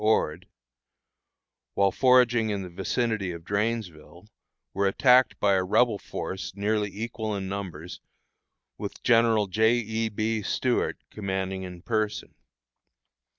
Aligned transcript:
Ord, 0.03 0.47
while 1.75 1.91
foraging 1.91 2.49
in 2.49 2.63
the 2.63 2.71
vicinity 2.71 3.31
of 3.33 3.43
Drainesville, 3.43 4.25
were 4.73 4.87
attacked 4.87 5.39
by 5.39 5.53
a 5.53 5.63
Rebel 5.63 5.99
force 5.99 6.55
nearly 6.55 6.89
equal 6.91 7.35
in 7.35 7.47
numbers, 7.47 8.01
with 8.79 9.03
General 9.03 9.45
J. 9.45 9.75
E. 9.75 10.09
B. 10.09 10.41
Stuart 10.41 10.97
commanding 11.11 11.61
in 11.61 11.83
person. 11.83 12.33